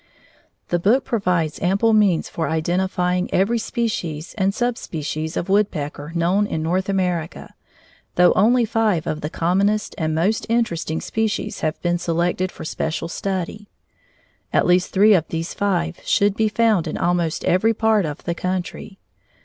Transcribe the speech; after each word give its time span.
The 0.69 0.79
book 0.79 1.05
provides 1.05 1.61
ample 1.61 1.93
means 1.93 2.27
for 2.27 2.49
identifying 2.49 3.31
every 3.31 3.59
species 3.59 4.33
and 4.35 4.51
subspecies 4.51 5.37
of 5.37 5.47
woodpecker 5.47 6.11
known 6.15 6.47
in 6.47 6.63
North 6.63 6.89
America, 6.89 7.53
though 8.15 8.33
only 8.33 8.65
five 8.65 9.05
of 9.05 9.21
the 9.21 9.29
commonest 9.29 9.93
and 9.99 10.15
most 10.15 10.47
interesting 10.49 11.01
species 11.01 11.59
have 11.59 11.79
been 11.83 11.99
selected 11.99 12.51
for 12.51 12.65
special 12.65 13.09
study. 13.09 13.69
At 14.51 14.65
least 14.65 14.89
three 14.91 15.13
of 15.13 15.27
these 15.27 15.53
five 15.53 15.99
should 16.03 16.35
be 16.35 16.49
found 16.49 16.87
in 16.87 16.97
almost 16.97 17.45
every 17.45 17.75
part 17.75 18.03
of 18.03 18.23
the 18.23 18.33
country. 18.33 18.97